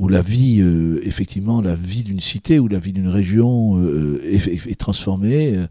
où 0.00 0.08
la 0.08 0.22
vie, 0.22 0.62
euh, 0.62 0.98
effectivement, 1.02 1.60
la 1.60 1.74
vie 1.74 2.04
d'une 2.04 2.20
cité 2.20 2.58
ou 2.58 2.68
la 2.68 2.78
vie 2.78 2.94
d'une 2.94 3.08
région 3.08 3.78
euh, 3.78 4.18
est, 4.24 4.78
transformée. 4.78 5.66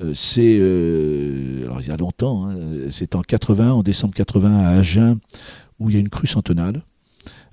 Euh, 0.00 0.14
c'est, 0.14 0.54
alors 1.62 1.82
il 1.82 1.88
y 1.88 1.90
a 1.90 1.96
longtemps, 1.98 2.48
hein, 2.48 2.56
c'est 2.90 3.14
en 3.14 3.20
80, 3.20 3.72
en 3.72 3.82
décembre 3.82 4.14
80 4.14 4.58
à 4.58 4.68
Agen, 4.70 5.18
où 5.78 5.90
il 5.90 5.96
y 5.96 5.98
a 5.98 6.00
une 6.00 6.08
crue 6.08 6.26
centenale. 6.26 6.82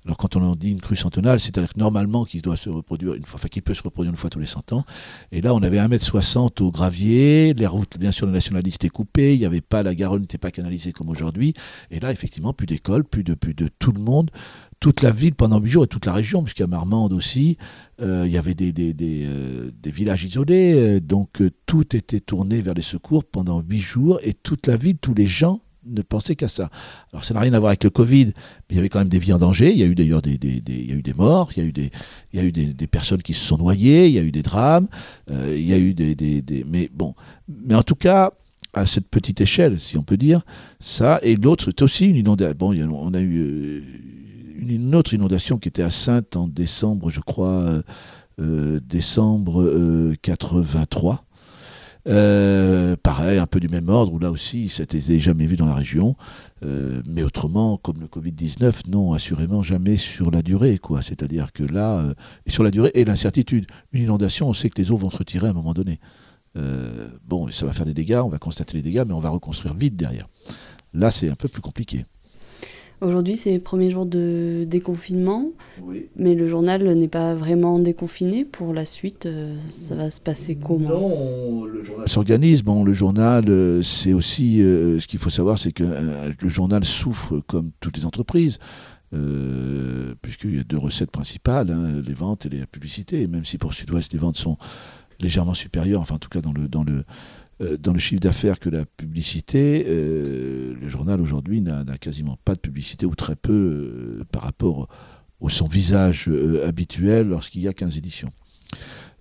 Alors 0.06 0.18
quand 0.18 0.36
on 0.36 0.56
dit 0.56 0.72
une 0.72 0.82
crue 0.82 0.96
centenale, 0.96 1.40
c'est-à-dire 1.40 1.74
que 1.74 1.80
normalement 1.80 2.26
qui 2.26 2.42
doit 2.42 2.58
se 2.58 2.70
reproduire 2.70 3.14
une 3.14 3.24
fois, 3.24 3.40
peut 3.64 3.74
se 3.74 3.84
reproduire 3.84 4.12
une 4.12 4.18
fois 4.18 4.30
tous 4.30 4.40
les 4.40 4.48
100 4.48 4.74
ans. 4.74 4.84
Et 5.32 5.42
là, 5.42 5.54
on 5.54 5.62
avait 5.62 5.78
1m60 5.78 6.64
au 6.64 6.72
gravier, 6.72 7.54
les 7.54 7.68
routes, 7.68 7.98
bien 8.00 8.12
sûr, 8.12 8.26
le 8.26 8.32
nationaliste 8.32 8.84
est 8.84 8.90
coupé, 8.90 9.36
il 9.36 9.46
avait 9.46 9.62
pas, 9.62 9.84
la 9.84 9.94
Garonne 9.94 10.22
n'était 10.22 10.40
pas 10.40 10.52
canalisée 10.52 10.92
comme 10.92 11.10
aujourd'hui. 11.10 11.54
Et 11.92 12.00
là, 12.00 12.12
effectivement, 12.12 12.54
plus 12.54 12.66
d'école, 12.66 13.04
plus 13.04 13.24
de, 13.24 13.36
tout 13.80 13.92
le 13.92 14.02
monde 14.02 14.32
toute 14.80 15.04
la 15.04 15.12
ville 15.12 15.36
pendant 15.36 15.60
huit 15.60 15.70
jours 15.70 15.84
et 15.84 15.88
toute 15.88 16.08
la 16.08 16.14
région, 16.14 16.42
puisqu'à 16.42 16.66
Marmande 16.66 17.14
aussi, 17.14 17.56
euh, 18.02 18.24
il 18.26 18.34
y 18.34 18.38
avait 18.40 18.56
des, 18.56 18.74
euh, 19.00 19.70
villages 19.86 20.24
isolés, 20.24 20.74
euh, 20.74 21.00
donc 21.00 21.44
tout 21.68 21.96
était 21.96 22.20
tourné 22.20 22.64
vers 22.64 22.74
les 22.74 22.82
secours 22.82 23.24
pendant 23.24 23.62
huit 23.62 23.80
jours 23.80 24.20
et 24.24 24.34
toute 24.34 24.66
la 24.66 24.78
ville, 24.78 24.98
tous 24.98 25.14
les 25.14 25.28
gens 25.28 25.62
ne 25.86 26.02
pensaient 26.02 26.36
qu'à 26.36 26.48
ça. 26.48 26.70
Alors 27.12 27.26
ça 27.26 27.34
n'a 27.34 27.40
rien 27.40 27.54
à 27.54 27.60
voir 27.60 27.70
avec 27.70 27.84
le 27.84 27.90
Covid, 27.90 28.26
mais 28.26 28.34
il 28.72 28.76
y 28.76 28.80
avait 28.80 28.90
quand 28.90 29.00
même 29.00 29.10
des 29.10 29.20
vies 29.20 29.34
en 29.34 29.40
danger, 29.40 29.72
il 29.72 29.80
y 29.80 29.84
a 29.84 29.86
eu 29.86 29.96
d'ailleurs 29.96 30.22
des, 30.22 30.38
il 30.42 30.90
y 30.90 30.92
a 30.92 30.96
eu 30.96 31.02
des 31.02 31.14
morts, 31.14 31.50
il 31.56 31.64
y 31.64 31.66
a 31.66 31.70
eu, 31.70 31.72
des, 31.72 31.92
il 32.34 32.40
y 32.40 32.44
a 32.44 32.46
eu 32.46 32.52
des, 32.52 32.88
personnes 32.88 33.22
qui 33.22 33.34
se 33.34 33.46
sont 33.46 33.58
noyées, 33.58 34.08
il 34.08 34.14
y 34.14 34.20
a 34.20 34.24
eu 34.24 34.32
des 34.32 34.44
drames, 34.44 34.88
il 35.30 35.68
y 35.68 35.74
a 35.74 35.78
eu 35.78 35.94
des, 35.94 36.16
des, 36.16 36.66
Mais 36.68 36.90
bon, 36.94 37.16
mais 37.48 37.76
en 37.76 37.84
tout 37.84 37.96
cas, 37.96 38.32
à 38.74 38.86
cette 38.86 39.08
petite 39.08 39.42
échelle, 39.42 39.80
si 39.80 39.98
on 39.98 40.04
peut 40.04 40.18
dire, 40.18 40.42
ça, 40.80 41.20
et 41.24 41.36
l'autre, 41.36 41.66
c'est 41.66 41.82
aussi 41.82 42.08
une 42.08 42.16
inondation. 42.16 42.56
Bon, 42.58 42.74
on 42.94 43.14
a 43.14 43.22
eu 43.22 43.84
une 44.62 44.96
autre 44.96 45.14
inondation 45.14 45.58
qui 45.58 45.68
était 45.68 45.84
à 45.84 45.90
Sainte 45.90 46.36
en 46.36 46.48
décembre, 46.48 47.10
je 47.10 47.20
crois, 47.20 47.60
euh, 47.62 47.82
euh, 48.40 48.80
décembre 48.84 50.14
83. 50.22 51.24
Euh, 52.08 52.96
pareil, 53.02 53.38
un 53.38 53.46
peu 53.46 53.60
du 53.60 53.70
même 53.70 53.90
ordre, 53.90 54.14
où 54.14 54.20
là 54.20 54.32
aussi, 54.32 54.70
c'était 54.70 55.20
jamais 55.20 55.46
vu 55.46 55.56
dans 55.56 55.66
la 55.66 55.76
région. 55.76 56.16
mais 57.08 57.24
autrement, 57.24 57.78
comme 57.78 58.00
le 58.00 58.08
Covid-19, 58.08 58.88
non, 58.88 59.14
assurément 59.14 59.64
jamais 59.64 59.98
sur 59.98 60.30
la 60.32 60.42
durée, 60.42 60.78
quoi. 60.78 61.02
C'est-à-dire 61.02 61.52
que 61.52 61.64
là, 61.64 62.14
sur 62.48 62.64
la 62.64 62.72
durée 62.72 62.92
et 62.94 63.06
l'incertitude. 63.06 63.66
Une 63.94 64.04
inondation, 64.04 64.50
on 64.50 64.54
sait 64.54 64.70
que 64.70 64.80
les 64.80 64.92
eaux 64.92 64.98
vont 64.98 65.10
se 65.10 65.18
retirer 65.18 65.48
à 65.48 65.50
un 65.50 65.54
moment 65.54 65.74
donné. 65.74 66.00
bon, 67.28 67.50
ça 67.50 67.66
va 67.66 67.74
faire 67.74 67.86
des 67.86 67.94
dégâts, 67.94 68.22
on 68.24 68.30
va 68.30 68.38
constater 68.38 68.78
les 68.78 68.84
dégâts, 68.84 69.04
mais 69.08 69.14
on 69.14 69.20
va 69.20 69.30
reconstruire 69.30 69.74
vite 69.74 69.96
derrière. 69.96 70.28
Là, 70.94 71.10
c'est 71.10 71.30
un 71.30 71.36
peu 71.36 71.48
plus 71.48 71.62
compliqué. 71.62 72.06
Aujourd'hui, 73.02 73.36
c'est 73.36 73.56
le 73.56 73.60
premier 73.60 73.90
jour 73.90 74.06
de 74.06 74.64
déconfinement, 74.68 75.50
mais 76.16 76.36
le 76.36 76.48
journal 76.48 76.84
n'est 76.94 77.08
pas 77.08 77.34
vraiment 77.34 77.80
déconfiné. 77.80 78.46
Pour 78.46 78.76
la 78.76 78.86
suite, 78.86 79.26
euh, 79.26 79.56
ça 79.68 79.96
va 79.96 80.12
se 80.12 80.22
passer 80.22 80.56
comment? 80.56 81.10
Non, 81.10 81.66
le 81.66 81.84
journal 81.84 82.08
s'organise. 82.08 82.62
Bon, 82.62 82.84
le 82.84 82.94
journal, 82.94 83.46
euh, 83.50 83.82
c'est 83.82 84.14
aussi 84.14 84.62
euh, 84.62 85.00
ce 85.00 85.08
qu'il 85.08 85.18
faut 85.18 85.32
savoir, 85.32 85.58
c'est 85.58 85.72
que 85.72 85.84
le 85.84 86.50
journal 86.50 86.86
souffre 86.86 87.42
comme 87.48 87.72
toutes 87.80 87.98
les 87.98 88.06
entreprises. 88.06 88.60
puisqu'il 90.22 90.58
y 90.58 90.60
a 90.60 90.64
deux 90.64 90.78
recettes 90.78 91.12
principales, 91.12 91.72
hein, 91.72 92.04
les 92.06 92.14
ventes 92.14 92.46
et 92.46 92.50
la 92.50 92.68
publicité. 92.68 93.28
même 93.28 93.46
si 93.46 93.58
pour 93.58 93.74
Sud-Ouest, 93.74 94.14
les 94.14 94.20
ventes 94.20 94.38
sont 94.38 94.58
légèrement 95.20 95.56
supérieures, 95.56 96.02
enfin 96.02 96.16
en 96.16 96.20
tout 96.20 96.30
cas 96.30 96.42
dans 96.42 96.54
le, 96.54 96.68
dans 96.68 96.84
le, 96.84 97.04
dans 97.60 97.94
le 97.94 98.00
chiffre 98.00 98.22
d'affaires 98.22 98.60
que 98.60 98.70
la 98.70 98.86
publicité. 98.86 99.86
Euh, 99.88 100.74
le 100.80 100.90
journal 100.90 101.22
aujourd'hui 101.22 101.62
n'a 101.62 101.84
quasiment 102.00 102.38
pas 102.44 102.56
de 102.56 102.60
publicité 102.60 103.06
ou 103.06 103.16
très 103.16 103.36
peu 103.36 103.54
euh, 103.54 104.24
par 104.32 104.44
rapport 104.44 104.88
au 105.40 105.50
son 105.50 105.68
visage 105.68 106.30
habituel 106.66 107.28
lorsqu'il 107.28 107.62
y 107.62 107.68
a 107.68 107.74
15 107.74 107.98
éditions. 107.98 108.30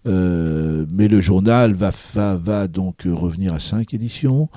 mais 0.04 1.08
le 1.08 1.20
journal 1.20 1.74
va, 1.74 1.92
va, 2.14 2.36
va, 2.36 2.68
donc 2.68 3.02
revenir 3.06 3.54
à 3.54 3.58
5 3.58 3.94
éditions. 3.94 4.48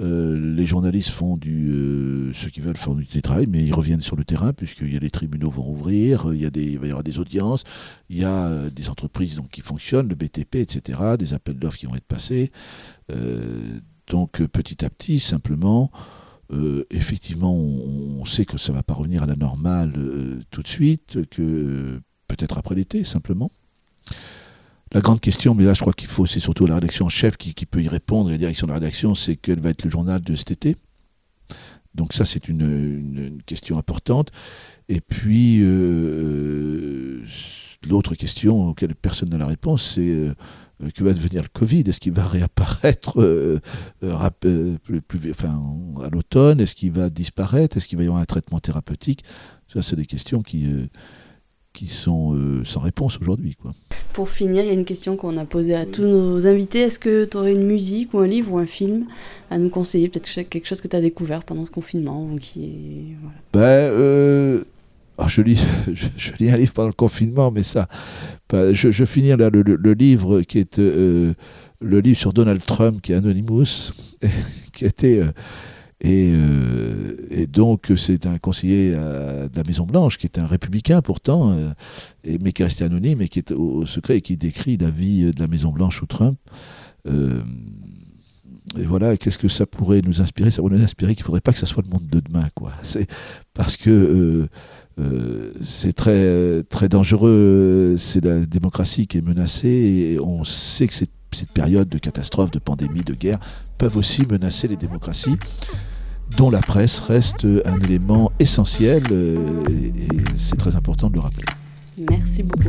Euh, 0.00 0.54
les 0.54 0.64
journalistes 0.64 1.10
font 1.10 1.36
du, 1.36 1.70
euh, 1.72 2.32
ceux 2.32 2.50
qui 2.50 2.60
veulent 2.60 2.76
font 2.76 2.94
du 2.94 3.06
télétravail, 3.06 3.46
mais 3.48 3.64
ils 3.64 3.74
reviennent 3.74 4.00
sur 4.00 4.14
le 4.14 4.24
terrain 4.24 4.52
puisqu'il 4.52 4.92
y 4.92 4.96
a 4.96 5.00
les 5.00 5.10
tribunaux 5.10 5.50
vont 5.50 5.68
ouvrir, 5.68 6.32
il 6.32 6.40
y 6.40 6.46
a 6.46 6.50
des, 6.50 6.64
il 6.64 6.78
va 6.78 6.86
y 6.86 6.90
avoir 6.90 7.02
des 7.02 7.18
audiences, 7.18 7.64
il 8.08 8.18
y 8.18 8.24
a 8.24 8.46
euh, 8.46 8.70
des 8.70 8.88
entreprises 8.90 9.36
donc, 9.36 9.48
qui 9.48 9.60
fonctionnent, 9.60 10.08
le 10.08 10.14
BTP, 10.14 10.56
etc., 10.56 11.00
des 11.18 11.34
appels 11.34 11.58
d'offres 11.58 11.78
qui 11.78 11.86
vont 11.86 11.96
être 11.96 12.04
passés. 12.04 12.50
donc 14.08 14.42
petit 14.46 14.84
à 14.84 14.90
petit, 14.90 15.18
simplement, 15.18 15.90
effectivement, 16.90 17.54
on, 17.54 18.24
sait 18.24 18.44
que 18.44 18.56
ça 18.56 18.72
ne 18.72 18.76
va 18.78 18.82
pas 18.82 18.94
revenir 18.94 19.22
à 19.22 19.26
la 19.26 19.36
normale 19.36 19.92
tout 20.50 20.62
de 20.62 20.68
suite, 20.68 21.18
que 21.30 22.00
peut-être 22.26 22.58
après 22.58 22.74
l'été, 22.74 23.04
simplement. 23.04 23.50
La 24.92 25.00
grande 25.00 25.20
question, 25.20 25.54
mais 25.54 25.64
là 25.64 25.74
je 25.74 25.80
crois 25.80 25.92
qu'il 25.92 26.08
faut, 26.08 26.26
c'est 26.26 26.40
surtout 26.40 26.66
la 26.66 26.76
rédaction 26.76 27.06
en 27.06 27.10
chef 27.10 27.36
qui, 27.36 27.52
peut 27.66 27.82
y 27.82 27.88
répondre, 27.88 28.30
la 28.30 28.38
direction 28.38 28.66
de 28.66 28.72
la 28.72 28.78
rédaction, 28.78 29.14
c'est 29.14 29.36
quel 29.36 29.60
va 29.60 29.70
être 29.70 29.84
le 29.84 29.90
journal 29.90 30.22
de 30.22 30.34
cet 30.34 30.50
été. 30.50 30.76
Donc 31.94 32.12
ça 32.14 32.24
c'est 32.24 32.48
une, 32.48 33.40
question 33.46 33.78
importante. 33.78 34.30
Et 34.88 35.00
puis 35.00 35.58
euh, 35.60 37.22
l'autre 37.86 38.14
question 38.14 38.68
auquel 38.68 38.94
personne 38.94 39.28
n'a 39.28 39.38
la 39.38 39.46
réponse, 39.46 39.94
c'est 39.94 40.08
euh, 40.08 40.34
que 40.94 41.04
va 41.04 41.12
devenir 41.12 41.42
le 41.42 41.48
Covid? 41.48 41.84
Est-ce 41.86 42.00
qu'il 42.00 42.12
va 42.12 42.26
réapparaître 42.26 43.20
euh, 43.20 43.60
à 44.02 44.30
l'automne? 46.10 46.60
Est-ce 46.60 46.74
qu'il 46.74 46.92
va 46.92 47.10
disparaître? 47.10 47.76
Est-ce 47.76 47.86
qu'il 47.88 47.98
va 47.98 48.04
y 48.04 48.06
avoir 48.06 48.22
un 48.22 48.26
traitement 48.26 48.60
thérapeutique? 48.60 49.24
Ça, 49.72 49.82
c'est 49.82 49.96
des 49.96 50.06
questions 50.06 50.42
qui, 50.42 50.66
qui 51.78 51.86
sont 51.86 52.36
sans 52.64 52.80
réponse 52.80 53.18
aujourd'hui. 53.20 53.56
Quoi 53.60 53.72
pour 54.18 54.30
finir, 54.30 54.64
il 54.64 54.66
y 54.66 54.70
a 54.70 54.74
une 54.74 54.84
question 54.84 55.16
qu'on 55.16 55.36
a 55.36 55.44
posée 55.44 55.76
à 55.76 55.86
tous 55.86 56.02
nos 56.02 56.44
invités. 56.44 56.80
Est-ce 56.80 56.98
que 56.98 57.24
tu 57.24 57.36
aurais 57.36 57.52
une 57.52 57.62
musique 57.62 58.12
ou 58.14 58.18
un 58.18 58.26
livre 58.26 58.52
ou 58.52 58.58
un 58.58 58.66
film 58.66 59.06
à 59.48 59.58
nous 59.58 59.68
conseiller 59.68 60.08
Peut-être 60.08 60.28
quelque 60.48 60.66
chose 60.66 60.80
que 60.80 60.88
tu 60.88 60.96
as 60.96 61.00
découvert 61.00 61.44
pendant 61.44 61.64
ce 61.64 61.70
confinement 61.70 62.24
ou 62.24 62.36
qui 62.36 62.64
est... 62.64 63.16
Ben, 63.52 63.60
euh, 63.60 64.64
ah, 65.18 65.28
je, 65.28 65.40
lis, 65.40 65.64
je, 65.92 66.32
lis 66.40 66.50
un 66.50 66.56
livre 66.56 66.72
pendant 66.72 66.88
le 66.88 66.94
confinement, 66.94 67.52
mais 67.52 67.62
ça... 67.62 67.88
Ben, 68.50 68.72
je, 68.72 68.90
je 68.90 69.04
finis 69.04 69.36
là 69.36 69.50
le, 69.50 69.92
livre 69.92 70.40
qui 70.40 70.58
est... 70.58 70.80
Euh, 70.80 71.34
le 71.80 72.00
livre 72.00 72.18
sur 72.18 72.32
Donald 72.32 72.64
Trump, 72.66 73.00
qui 73.00 73.12
est 73.12 73.14
Anonymous, 73.14 73.92
qui 74.72 74.84
était... 74.84 75.22
Euh, 76.04 77.16
et, 77.30 77.46
donc, 77.46 77.92
c'est 77.96 78.26
un 78.26 78.38
conseiller 78.38 78.92
de 78.92 79.56
la 79.56 79.64
Maison-Blanche, 79.66 80.18
qui 80.18 80.26
est 80.26 80.38
un 80.38 80.46
républicain 80.46 81.02
pourtant, 81.02 81.52
euh, 81.52 81.70
mais 82.40 82.52
qui 82.52 82.62
est 82.62 82.66
resté 82.66 82.84
anonyme 82.84 83.22
et 83.22 83.28
qui 83.28 83.38
est 83.38 83.52
au, 83.52 83.86
secret 83.86 84.18
et 84.18 84.20
qui 84.20 84.36
décrit 84.36 84.76
la 84.76 84.90
vie 84.90 85.30
de 85.32 85.40
la 85.40 85.46
Maison-Blanche 85.46 86.02
ou 86.02 86.06
Trump. 86.06 86.38
Euh, 87.06 87.42
et 88.78 88.84
voilà, 88.84 89.16
qu'est-ce 89.16 89.38
que 89.38 89.48
ça 89.48 89.66
pourrait 89.66 90.02
nous 90.04 90.20
inspirer? 90.20 90.50
Ça 90.50 90.62
pourrait 90.62 90.76
nous 90.76 90.84
inspirer 90.84 91.14
qu'il 91.14 91.22
ne 91.22 91.26
faudrait 91.26 91.40
pas 91.40 91.52
que 91.52 91.58
ça 91.58 91.66
soit 91.66 91.82
le 91.84 91.90
monde 91.90 92.06
de 92.06 92.20
demain, 92.20 92.46
quoi. 92.54 92.72
C'est 92.82 93.08
parce 93.54 93.76
que 93.76 94.48
c'est 95.62 95.94
très 95.94 96.64
très 96.64 96.88
dangereux. 96.88 97.94
C'est 97.98 98.22
la 98.22 98.44
démocratie 98.44 99.06
qui 99.06 99.18
est 99.18 99.22
menacée 99.22 99.68
et 99.68 100.20
on 100.20 100.44
sait 100.44 100.86
que 100.86 100.94
cette, 100.94 101.17
cette 101.32 101.50
période 101.52 101.88
de 101.88 101.98
catastrophe, 101.98 102.50
de 102.50 102.58
pandémie, 102.58 103.02
de 103.02 103.14
guerre 103.14 103.38
peuvent 103.76 103.96
aussi 103.96 104.26
menacer 104.26 104.68
les 104.68 104.76
démocraties 104.76 105.36
dont 106.36 106.50
la 106.50 106.60
presse 106.60 107.00
reste 107.00 107.46
un 107.64 107.76
élément 107.76 108.32
essentiel 108.38 109.02
euh, 109.10 109.64
et 109.68 110.16
c'est 110.36 110.56
très 110.56 110.76
important 110.76 111.08
de 111.08 111.14
le 111.14 111.20
rappeler. 111.20 111.44
Merci 112.10 112.42
beaucoup. 112.42 112.68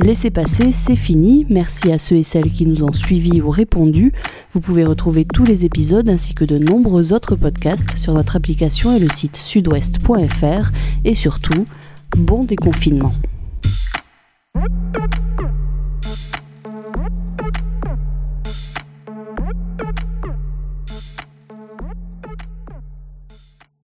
Laissez 0.00 0.30
passer, 0.30 0.72
c'est 0.72 0.96
fini. 0.96 1.44
Merci 1.50 1.90
à 1.90 1.98
ceux 1.98 2.16
et 2.16 2.22
celles 2.22 2.52
qui 2.52 2.66
nous 2.66 2.84
ont 2.84 2.92
suivis 2.92 3.40
ou 3.40 3.50
répondu. 3.50 4.12
Vous 4.52 4.60
pouvez 4.60 4.84
retrouver 4.84 5.24
tous 5.24 5.44
les 5.44 5.64
épisodes 5.64 6.08
ainsi 6.08 6.34
que 6.34 6.44
de 6.44 6.56
nombreux 6.56 7.12
autres 7.12 7.34
podcasts 7.34 7.96
sur 7.96 8.14
notre 8.14 8.36
application 8.36 8.94
et 8.94 9.00
le 9.00 9.08
site 9.08 9.36
sudouest.fr. 9.36 10.70
Et 11.04 11.14
surtout, 11.16 11.64
bon 12.16 12.44
déconfinement. 12.44 13.12